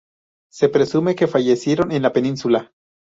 [0.51, 2.71] Se presume que fallecieron en la Península.